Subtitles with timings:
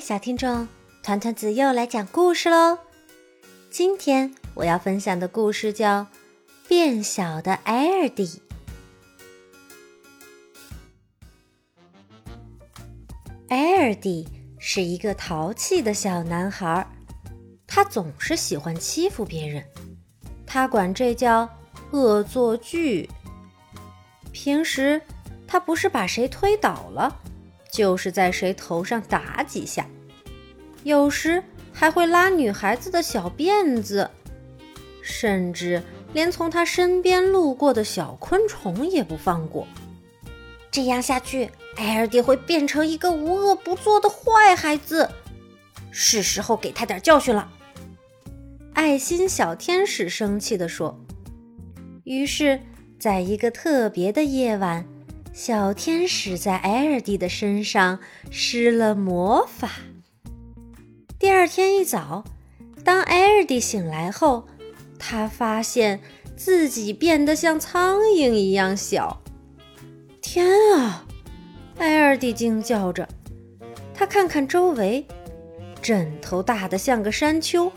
[0.00, 0.68] 小听众，
[1.02, 2.78] 团团子又来讲故事喽。
[3.70, 6.02] 今天我要分享的故事叫
[6.68, 8.26] 《变小的艾尔迪》。
[13.48, 14.28] 艾尔迪
[14.58, 16.86] 是一个淘气的小男孩，
[17.66, 19.64] 他总是喜欢欺负别人，
[20.46, 21.48] 他管这叫
[21.90, 23.08] 恶作剧。
[24.32, 25.00] 平时
[25.46, 27.20] 他不是把谁推倒了。
[27.70, 29.86] 就是在谁头上打几下，
[30.84, 31.42] 有时
[31.72, 34.10] 还会拉女孩子的小辫子，
[35.02, 39.66] 甚至连从他身边路过的小昆虫也不放过。
[40.70, 45.08] 这样下去，艾尔迪会变成一个无恶不作的坏孩子，
[45.90, 47.50] 是时候给他点教训了。
[48.74, 50.98] 爱心小天使生气地说。
[52.04, 52.60] 于是，
[52.98, 54.86] 在一个特别的夜晚。
[55.38, 59.70] 小天使在艾尔蒂的身上施了魔法。
[61.16, 62.24] 第二天一早，
[62.82, 64.48] 当艾尔蒂醒来后，
[64.98, 66.00] 他发现
[66.36, 69.22] 自己变得像苍蝇一样小。
[70.20, 70.44] 天
[70.74, 71.06] 啊！
[71.78, 73.08] 艾尔蒂惊叫着。
[73.94, 75.06] 他看看周围，
[75.80, 77.70] 枕头大得像个山丘，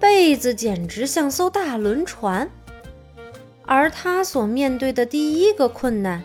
[0.00, 2.50] 被子简直像艘大轮船。
[3.66, 6.24] 而他所面对的第一个困难。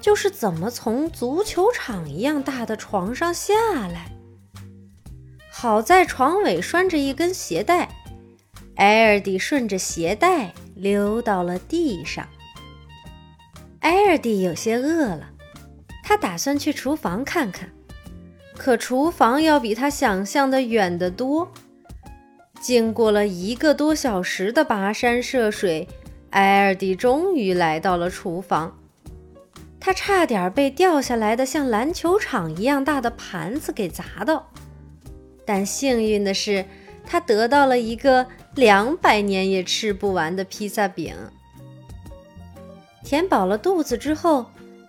[0.00, 3.54] 就是怎么从足球场一样大的床上下
[3.88, 4.12] 来。
[5.50, 7.88] 好在床尾拴着一根鞋带，
[8.76, 12.26] 埃尔迪顺着鞋带溜到了地上。
[13.80, 15.30] 埃尔迪有些饿了，
[16.04, 17.68] 他打算去厨房看看，
[18.56, 21.50] 可厨房要比他想象的远得多。
[22.60, 25.88] 经过了一个多小时的跋山涉水，
[26.30, 28.78] 埃尔迪终于来到了厨房。
[29.88, 34.46] 他差点被掉下来的像篮球场一样大的盘子给砸到，
[35.46, 36.62] 但幸运的是，
[37.06, 41.16] 他得到了一个两百年也吃不完的披萨饼。
[43.02, 44.44] 填饱了肚子之后，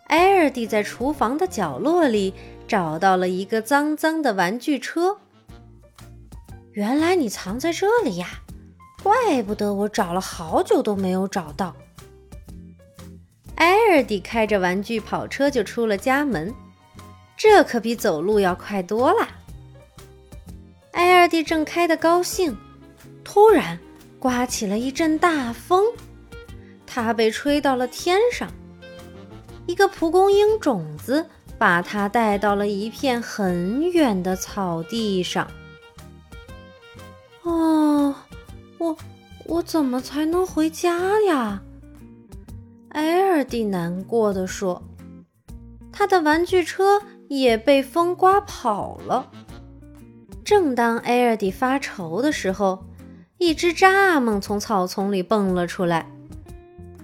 [0.08, 2.34] 艾尔蒂在厨房的角落里
[2.68, 5.16] 找到了一个脏脏的玩具车。
[6.74, 8.28] 原来你藏在这里呀，
[9.02, 11.74] 怪不得我找了好久都没有找到。
[13.60, 16.56] 艾尔迪开着玩具跑车就出了家门，
[17.36, 19.28] 这可比走路要快多了。
[20.94, 22.58] 艾尔迪正开得高兴，
[23.22, 23.78] 突然
[24.18, 25.84] 刮起了一阵大风，
[26.88, 28.50] 他被吹到了天上。
[29.68, 31.26] 一个蒲公英种子
[31.58, 35.46] 把他带到了一片很远的草地上。
[37.44, 38.16] 哦，
[38.78, 38.98] 我
[39.46, 41.62] 我怎么才能回家呀？
[42.90, 44.82] 艾尔蒂难过的说
[45.94, 49.32] ：“他的玩具车也被风刮跑了。”
[50.44, 52.86] 正当艾尔蒂发愁的时候，
[53.38, 56.12] 一只蚱蜢从草丛里蹦了出来。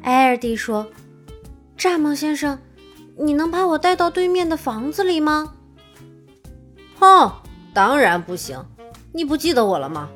[0.02, 0.88] 艾尔蒂说
[1.78, 2.60] ：“蚱蜢先生，
[3.18, 5.54] 你能把我带到对面的房子里吗
[6.98, 7.32] ？”“哼，
[7.76, 8.66] 当然不行！
[9.14, 10.10] 你不记得我了吗？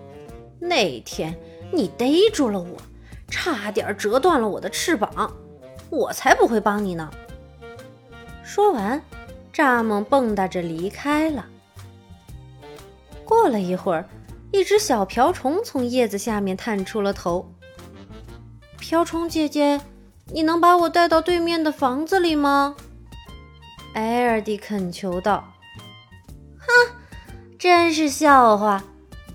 [0.59, 1.37] 那天
[1.71, 2.77] 你逮住了我，
[3.27, 5.31] 差点折断了我的翅膀。”
[5.89, 7.09] 我才不会帮你呢！
[8.43, 9.01] 说完，
[9.53, 11.45] 蚱蜢蹦跶着离开了。
[13.25, 14.07] 过了一会儿，
[14.51, 17.51] 一只小瓢虫从叶子下面探出了头。
[18.79, 19.81] “瓢虫姐姐，
[20.31, 22.75] 你能把我带到对面的房子里吗？”
[23.93, 25.53] 艾尔蒂恳求道。
[26.57, 26.67] “哼，
[27.57, 28.83] 真是笑话！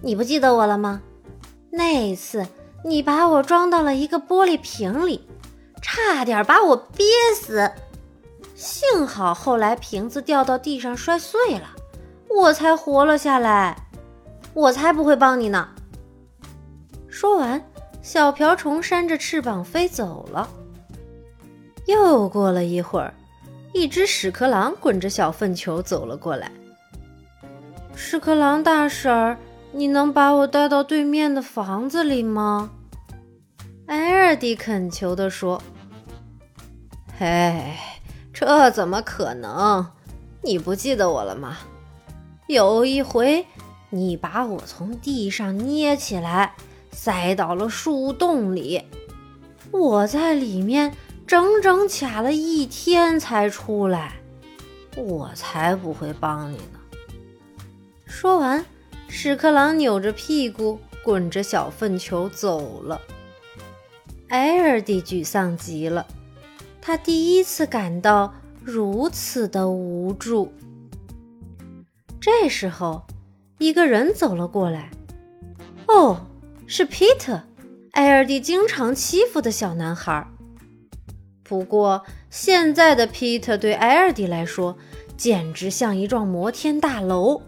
[0.02, 1.02] 你不记得我了吗？
[1.70, 2.46] 那次
[2.84, 5.28] 你把我装到了一个玻璃瓶里。”
[5.86, 7.06] 差点把我憋
[7.36, 7.70] 死，
[8.54, 11.68] 幸好后来瓶子掉到地上摔碎了，
[12.28, 13.76] 我才活了下来。
[14.54, 15.68] 我才不会帮你呢。
[17.06, 17.62] 说完，
[18.00, 20.48] 小瓢虫扇着翅膀飞走了。
[21.86, 23.12] 又过了一会儿，
[23.74, 26.50] 一只屎壳郎滚着小粪球走了过来。
[27.94, 29.36] 屎壳郎大婶儿，
[29.70, 32.70] 你能把我带到对面的房子里吗？
[33.86, 35.62] 艾尔蒂恳求地说。
[37.16, 37.76] 嘿，
[38.32, 39.86] 这怎么可能？
[40.42, 41.58] 你不记得我了吗？
[42.48, 43.46] 有一回，
[43.90, 46.56] 你把我从地上捏起来，
[46.90, 48.82] 塞到了树洞里，
[49.70, 50.92] 我在里面
[51.24, 54.14] 整整卡了一天才出来，
[54.96, 56.80] 我才不会帮你呢。
[58.04, 58.66] 说完，
[59.06, 63.00] 屎壳郎扭着屁股，滚着小粪球走了。
[64.28, 66.04] 艾尔蒂沮丧极了。
[66.86, 70.52] 他第一次感到如此的无助。
[72.20, 73.06] 这时候，
[73.56, 74.90] 一个人走了过来。
[75.88, 76.26] 哦，
[76.66, 77.40] 是 Peter，
[77.92, 80.28] 艾尔蒂经常欺负的小男孩。
[81.42, 84.76] 不过，现在的 Peter 对艾尔蒂来说，
[85.16, 87.40] 简直像一幢摩天大楼。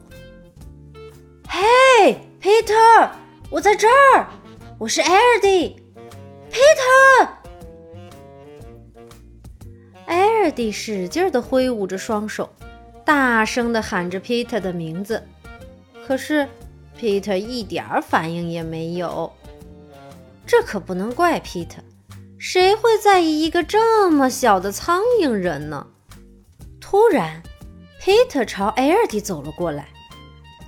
[1.46, 3.10] 嘿，Peter，
[3.50, 4.28] 我在这儿，
[4.78, 5.76] 我是艾尔蒂
[6.50, 7.35] ，Peter。
[10.06, 12.48] 艾尔蒂使劲地挥舞着双手，
[13.04, 15.22] 大声地喊着皮特的名字，
[16.06, 16.48] 可是
[16.96, 19.30] 皮特一点反应也没有。
[20.46, 21.82] 这可不能怪皮特
[22.38, 25.88] 谁会在意一个这么小的苍蝇人呢？
[26.80, 27.42] 突然
[28.00, 29.88] 皮特朝艾尔蒂走了过来，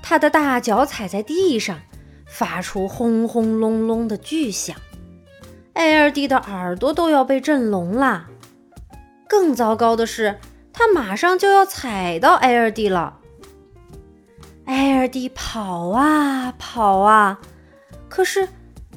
[0.03, 1.79] 他的大脚踩在地上，
[2.27, 4.77] 发出轰轰隆隆的巨响，
[5.75, 8.29] 艾尔蒂的耳朵都要被震聋了。
[9.29, 10.39] 更糟糕的是，
[10.73, 13.19] 他马上就要踩到艾尔蒂了。
[14.65, 17.41] 艾尔蒂跑啊跑啊，
[18.09, 18.49] 可是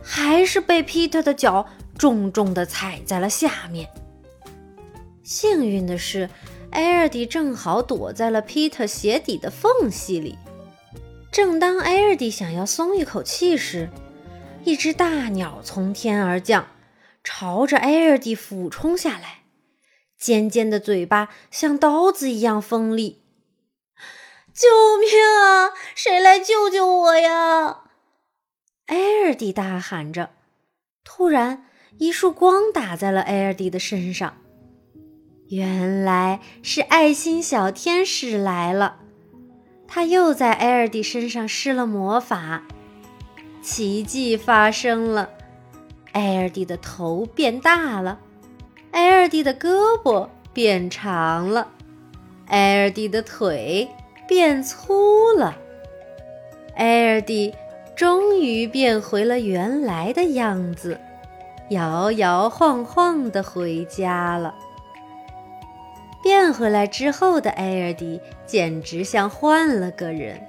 [0.02, 1.68] 还是被皮特的脚
[1.98, 3.90] 重重地踩在了下面。
[5.24, 6.30] 幸运的是，
[6.72, 10.38] 艾尔蒂正好躲在了皮特鞋底的缝隙里。
[11.32, 13.90] 正当艾尔蒂想要松一口气时，
[14.64, 16.68] 一只大鸟从天而降，
[17.24, 19.41] 朝着艾尔蒂俯冲下来。
[20.22, 23.24] 尖尖的嘴巴像刀子一样锋利，
[24.54, 25.10] 救命
[25.42, 25.74] 啊！
[25.96, 27.86] 谁来救救我呀？
[28.86, 30.30] 艾尔蒂大喊着。
[31.04, 31.66] 突然，
[31.98, 34.38] 一束光打在了艾尔蒂的身上，
[35.50, 39.00] 原来是爱心小天使来了。
[39.88, 42.64] 他又在艾尔蒂身上施了魔法，
[43.64, 45.32] 奇迹发生了，
[46.12, 48.20] 艾尔蒂的头变大了。
[48.92, 51.68] 艾尔蒂的胳膊变长了，
[52.48, 53.90] 艾尔蒂的腿
[54.28, 55.56] 变粗了，
[56.76, 57.54] 艾尔蒂
[57.96, 61.00] 终于变回了原来的样子，
[61.70, 64.54] 摇摇晃晃地回家了。
[66.22, 70.46] 变回来之后的艾尔迪简直像换了个人，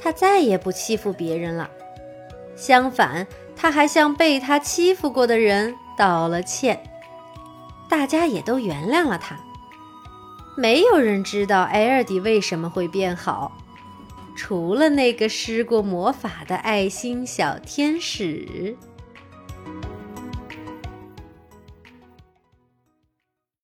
[0.00, 1.68] 他再也不欺负别人了，
[2.54, 3.26] 相反，
[3.56, 6.80] 他还向被他欺负过的人道了歉。
[7.90, 9.38] 大家也都原谅了他。
[10.56, 13.52] 没有人知道艾尔迪为什么会变好，
[14.34, 18.76] 除了那个施过魔法的爱心小天使。